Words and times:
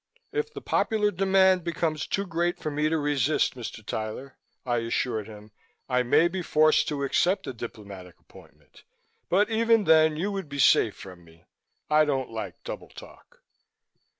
"If 0.31 0.51
the 0.51 0.63
popular 0.63 1.11
demand 1.11 1.63
becomes 1.63 2.07
too 2.07 2.25
great 2.25 2.57
for 2.57 2.71
me 2.71 2.89
to 2.89 2.97
resist, 2.97 3.53
Mr. 3.55 3.85
Tyler," 3.85 4.35
I 4.65 4.77
assured 4.77 5.27
him, 5.27 5.51
"I 5.87 6.01
may 6.01 6.27
be 6.27 6.41
forced 6.41 6.87
to 6.87 7.03
accept 7.03 7.45
a 7.45 7.53
diplomatic 7.53 8.19
appointment, 8.19 8.81
but 9.29 9.51
even 9.51 9.83
then 9.83 10.17
you 10.17 10.31
would 10.31 10.49
be 10.49 10.57
safe 10.57 10.95
from 10.95 11.23
me. 11.23 11.45
I 11.87 12.05
don't 12.05 12.31
like 12.31 12.63
double 12.63 12.89
talk." 12.89 13.43